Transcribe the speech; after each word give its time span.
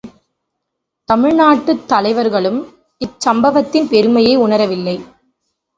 தமிழ்நாட்டுத் 1.09 1.85
தலைவர்களும், 1.87 2.59
இச்சம்பவத்தின் 3.01 3.87
பெருமையை 3.87 4.37
உணரவில்லை. 4.37 4.97